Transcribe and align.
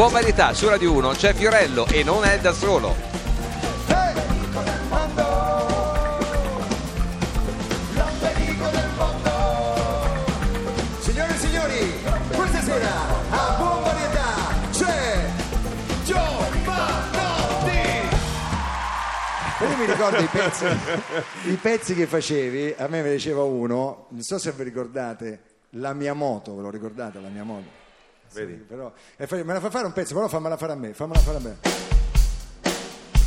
Buon 0.00 0.12
varietà, 0.12 0.54
su 0.54 0.66
Radio 0.66 0.92
1 0.92 1.10
c'è 1.10 1.34
Fiorello 1.34 1.84
e 1.84 2.02
non 2.02 2.24
è 2.24 2.40
da 2.40 2.54
solo. 2.54 2.96
Signore 11.00 11.34
e 11.34 11.36
signori, 11.36 11.92
questa 12.34 12.62
sera 12.62 12.88
a 13.28 13.56
buon 13.58 13.82
varietà 13.82 14.54
c'è 14.72 15.28
Giovanotti! 16.06 17.78
Io 19.60 19.76
mi 19.76 19.84
ricordo 19.84 20.16
i 20.16 20.28
pezzi, 20.32 20.64
i 21.44 21.56
pezzi 21.56 21.94
che 21.94 22.06
facevi, 22.06 22.74
a 22.78 22.88
me 22.88 23.02
me 23.02 23.08
ne 23.08 23.16
diceva 23.16 23.42
uno, 23.42 24.06
non 24.08 24.22
so 24.22 24.38
se 24.38 24.50
vi 24.52 24.62
ricordate, 24.62 25.40
la 25.72 25.92
mia 25.92 26.14
moto, 26.14 26.56
ve 26.56 26.62
lo 26.62 26.70
ricordate 26.70 27.20
la 27.20 27.28
mia 27.28 27.44
moto? 27.44 27.88
Vedi? 28.32 28.52
però, 28.52 28.92
e 29.16 29.26
fai- 29.26 29.44
me 29.44 29.52
la 29.54 29.60
fa 29.60 29.70
fare 29.70 29.86
un 29.86 29.92
pezzo, 29.92 30.14
però 30.14 30.28
fammela 30.28 30.56
fare 30.56 30.72
a 30.72 30.76
me, 30.76 30.92
fammela 30.94 31.20
fare 31.20 31.36
a 31.36 31.40
me. 31.40 31.56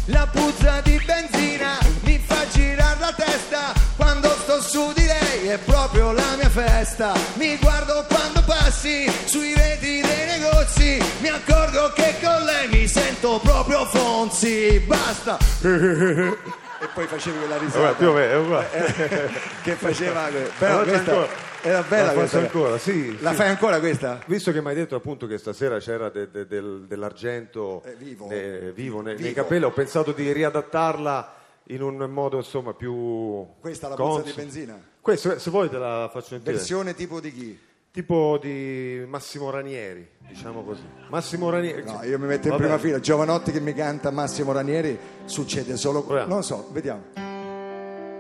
La 0.08 0.28
puzza 0.28 0.82
di 0.82 1.02
benzina 1.06 1.78
mi 2.02 2.20
fa 2.20 2.46
girare 2.52 3.00
la 3.00 3.14
testa 3.14 3.74
quando 3.96 4.28
sto 4.30 4.62
su 4.62 4.92
di 4.94 5.06
lei, 5.06 5.48
è 5.48 5.58
proprio 5.60 6.12
la 6.12 6.36
mia 6.38 6.50
festa. 6.50 7.14
Mi 7.36 7.58
guardo 7.58 8.06
quando 8.10 8.44
passi 8.46 9.10
sui 9.26 9.54
reti 9.54 10.02
dei 10.02 10.26
negozi, 10.40 11.02
mi 11.22 11.30
accorgo 11.30 11.94
che 11.94 12.16
con 12.22 12.44
lei 12.44 12.68
mi 12.68 12.88
sento 12.88 13.40
proprio 13.40 13.86
Fonzi. 13.86 14.80
Basta! 14.80 15.38
e 16.84 16.88
poi 16.94 17.08
facevi 17.08 17.38
quella 17.40 17.58
risata 17.58 17.80
Vabbè, 17.82 17.98
più 17.98 18.10
o 18.10 18.14
meno, 18.14 18.32
è 18.32 18.38
uguale. 18.38 19.32
che 19.64 19.74
faceva. 19.76 20.22
La 20.30 20.30
Però 20.58 20.78
faccio 20.78 20.90
questa 20.90 21.12
ancora. 21.12 21.28
era 21.62 21.82
bella 21.84 22.06
La 22.08 22.14
questa. 22.14 22.38
ancora, 22.40 22.78
sì, 22.78 23.22
La 23.22 23.30
sì. 23.32 23.36
fai 23.36 23.48
ancora 23.50 23.80
questa? 23.80 24.20
Visto 24.26 24.52
che 24.52 24.62
mi 24.62 24.68
hai 24.70 24.76
detto 24.76 24.96
appunto 24.96 25.26
che 25.28 25.38
stasera 25.38 25.80
c'era 25.80 26.10
de- 26.10 26.30
de- 26.30 26.46
del- 26.48 26.86
dell'argento 26.88 27.82
Eh, 27.86 27.96
vivo. 27.96 28.28
ne- 28.28 28.72
vivo 28.74 29.02
ne- 29.02 29.14
nei 29.14 29.24
Vivo. 29.24 29.34
capelli, 29.42 29.64
ho 29.64 29.72
pensato 29.72 30.12
di 30.12 30.32
riadattarla 30.32 31.36
in 31.68 31.82
un 31.82 31.96
modo 32.10 32.38
insomma 32.38 32.74
più 32.74 33.46
Questa 33.62 33.88
la 33.88 33.96
puzza 33.96 34.08
consono. 34.10 34.32
di 34.36 34.42
benzina? 34.42 34.80
Questa, 35.00 35.40
se 35.40 35.50
vuoi 35.50 35.70
te 35.70 35.78
la 35.78 36.10
faccio 36.12 36.28
sentire. 36.28 36.54
Versione 36.56 36.94
tipo 36.96 37.20
di 37.22 37.32
chi? 37.34 37.60
Tipo 37.94 38.40
di 38.42 39.06
Massimo 39.08 39.52
Ranieri, 39.52 40.10
diciamo 40.28 40.64
così. 40.64 40.82
Massimo 41.10 41.52
Ranieri. 41.52 41.84
No, 41.84 42.02
io 42.02 42.18
mi 42.18 42.26
metto 42.26 42.48
in 42.48 42.54
Va 42.54 42.60
prima 42.60 42.80
fila. 42.80 43.00
Giovanotti 43.00 43.52
che 43.52 43.60
mi 43.60 43.72
canta 43.76 44.10
Massimo 44.10 44.52
Ranieri, 44.52 44.98
succede 45.26 45.78
solo. 45.78 46.02
Proviamo. 46.02 46.28
Non 46.28 46.38
lo 46.38 46.44
so, 46.44 46.70
vediamo. 46.72 47.04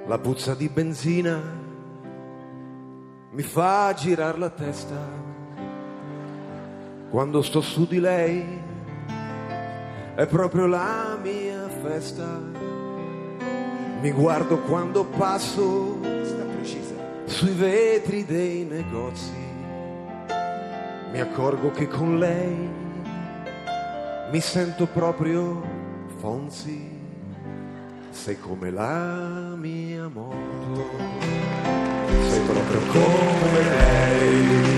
La 0.06 0.20
puzza 0.20 0.54
di 0.54 0.70
benzina 0.70 1.42
mi 3.32 3.42
fa 3.42 3.92
girare 3.98 4.38
la 4.38 4.52
testa 4.52 5.10
quando 7.10 7.42
sto 7.42 7.62
su 7.62 7.88
di 7.88 8.00
lei. 8.00 8.46
È 10.14 10.28
proprio 10.28 10.68
la 10.68 11.18
mia 11.20 11.68
festa. 11.82 12.28
Mi 14.02 14.12
guardo 14.12 14.60
quando 14.60 15.04
passo 15.04 15.98
sui 17.26 17.54
vetri 17.54 18.24
dei 18.24 18.66
negozi. 18.66 19.42
Mi 21.14 21.20
accorgo 21.20 21.70
che 21.70 21.88
con 21.88 22.18
lei 22.18 22.68
mi 24.32 24.40
sento 24.40 24.88
proprio 24.88 25.62
Fonzi. 26.18 26.90
Sei 28.10 28.40
come 28.40 28.72
la 28.72 29.54
mia 29.56 30.08
moto, 30.08 30.90
sei 32.30 32.40
proprio 32.40 32.80
come 32.92 33.62
lei. 33.62 34.78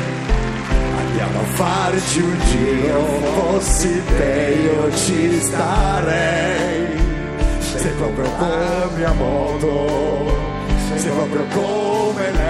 Andiamo 0.97 1.39
a 1.39 1.43
farci 1.43 2.19
un 2.19 2.39
giro, 2.39 2.99
fossi 3.05 4.01
te 4.17 4.57
io 4.61 4.93
ci 4.93 5.39
starei. 5.39 6.97
Sei 7.59 7.93
proprio 7.93 8.25
la 8.25 8.89
mia 8.93 9.13
moto, 9.13 10.33
sei 10.97 11.11
proprio 11.13 11.45
come 11.53 12.31
lei. 12.31 12.44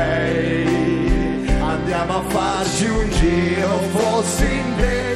Andiamo 2.07 2.19
a 2.19 2.29
farci 2.29 2.85
un 2.85 3.09
giro, 3.09 3.79
fossi 3.91 4.63
te 4.77 5.14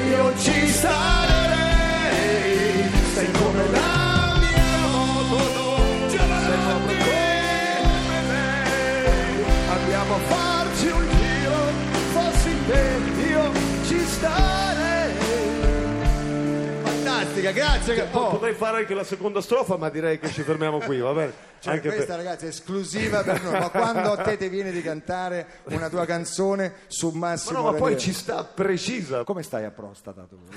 Fantastica, 17.52 17.66
grazie. 17.66 17.94
che- 17.96 18.08
oh. 18.18 18.30
Potrei 18.30 18.54
fare 18.54 18.78
anche 18.78 18.94
la 18.94 19.04
seconda 19.04 19.42
strofa, 19.42 19.78
ma 19.78 19.90
direi 19.90 20.20
che 20.20 20.30
ci 20.30 20.42
fermiamo 20.44 20.80
qui, 20.80 21.00
va 21.00 21.14
bene? 21.14 21.48
Cioè, 21.60 21.74
Anche 21.74 21.90
questa 21.90 22.16
per- 22.16 22.24
ragazzi 22.24 22.46
è 22.46 22.48
esclusiva 22.50 23.22
per 23.22 23.42
noi, 23.44 23.60
ma 23.60 23.70
quando 23.70 24.14
a 24.14 24.18
te 24.18 24.38
ti 24.38 24.48
viene 24.48 24.72
di 24.72 24.82
cantare 24.82 25.46
una 25.66 25.90
tua 25.90 26.06
canzone 26.06 26.74
su 26.88 27.10
Ma 27.10 27.30
Massimo 27.32 27.58
no, 27.60 27.64
ma 27.66 27.72
poi 27.72 27.80
Ranieri- 27.82 28.00
ci 28.02 28.14
sta 28.14 28.44
precisa. 28.46 29.24
Come 29.26 29.44
stai 29.44 29.66
a 29.66 29.72
prostata 29.72 30.24
tu? 30.24 30.38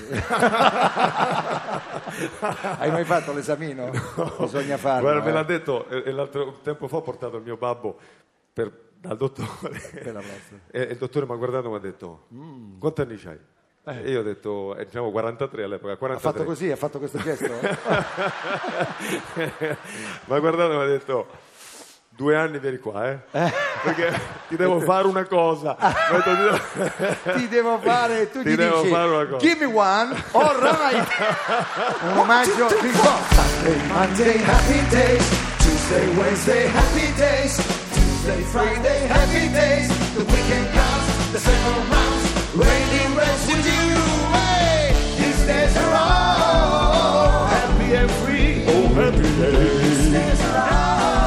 Hai 2.79 2.89
mai 2.91 3.03
fatto 3.03 3.33
l'esamino? 3.33 3.89
Bisogna 4.39 4.77
farlo. 4.77 5.01
Guarda, 5.01 5.23
me 5.23 5.29
eh. 5.29 5.33
l'ha 5.33 5.43
detto 5.43 5.87
e, 5.89 6.03
e 6.05 6.11
l'altro 6.11 6.59
tempo 6.63 6.87
fa 6.87 6.95
ho 6.97 7.01
portato 7.01 7.35
il 7.37 7.43
mio 7.43 7.57
babbo 7.57 7.97
per- 8.53 8.71
dal 8.99 9.17
dottore. 9.17 9.81
e, 10.71 10.79
e 10.79 10.81
il 10.91 10.97
dottore 10.97 11.25
mi 11.25 11.33
ha 11.33 11.35
guardato 11.35 11.67
e 11.67 11.69
mi 11.69 11.75
ha 11.75 11.79
detto: 11.79 12.27
Mm. 12.33 12.79
Quanti 12.79 13.01
anni 13.01 13.17
c'hai? 13.17 13.39
E 13.85 14.09
io 14.11 14.21
ho 14.21 14.23
detto: 14.23 14.75
eh, 14.77 14.85
diciamo 14.85 15.11
43 15.11 15.63
all'epoca. 15.63 15.91
Ha 15.93 15.97
43. 15.97 16.31
fatto 16.31 16.43
così, 16.45 16.71
ha 16.71 16.75
fatto 16.77 16.99
questo 16.99 17.17
gesto? 17.19 17.51
mi 19.35 20.35
ha 20.35 20.39
guardato 20.39 20.71
e 20.71 20.75
mi 20.77 20.81
ha 20.83 20.85
detto: 20.85 21.27
Due 22.07 22.35
anni 22.35 22.59
vieni 22.59 22.77
qua, 22.77 23.09
eh? 23.11 23.19
Perché 23.83 24.17
ti 24.47 24.55
devo 24.55 24.79
fare 24.79 25.05
una 25.07 25.25
cosa. 25.25 25.75
Ha 25.83 27.33
"Ti 27.33 27.47
devo- 27.49 27.77
fare, 27.79 28.31
tu 28.31 28.41
Ti 28.41 28.49
ti, 28.51 28.55
devo 28.55 28.77
dici 28.83 28.93
fare 28.93 29.09
una 29.09 29.25
cosa." 29.25 29.45
give 29.45 29.65
me 29.65 29.73
one, 29.73 30.15
all 30.31 30.55
right. 30.59 31.07
Un 32.13 32.17
omaggio 32.19 32.67
di 32.81 32.89
Sunday, 32.91 33.87
Monday, 33.87 34.43
happy 34.43 34.87
days. 34.89 35.29
Tuesday, 35.57 36.07
Wednesday, 36.15 36.67
happy 36.67 37.13
days. 37.17 37.55
Tuesday, 37.91 38.41
Friday, 38.43 39.07
happy 39.07 39.49
days. 39.51 39.87
The 40.15 40.23
weekend 40.23 40.71
comes. 40.71 41.02
every 48.95 49.23
day. 49.39 51.22